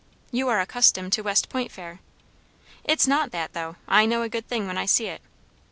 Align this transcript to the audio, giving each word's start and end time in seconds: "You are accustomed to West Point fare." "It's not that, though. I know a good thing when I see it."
"You 0.31 0.47
are 0.49 0.59
accustomed 0.59 1.13
to 1.13 1.21
West 1.21 1.47
Point 1.47 1.71
fare." 1.71 1.99
"It's 2.83 3.05
not 3.05 3.29
that, 3.33 3.53
though. 3.53 3.75
I 3.87 4.07
know 4.07 4.23
a 4.23 4.29
good 4.29 4.47
thing 4.47 4.65
when 4.65 4.75
I 4.79 4.87
see 4.87 5.05
it." 5.05 5.21